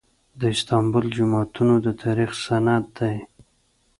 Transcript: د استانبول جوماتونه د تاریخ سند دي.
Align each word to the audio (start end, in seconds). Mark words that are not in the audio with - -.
د 0.39 0.41
استانبول 0.55 1.05
جوماتونه 1.17 1.75
د 1.85 1.87
تاریخ 2.03 2.31
سند 2.45 2.85
دي. 2.97 3.15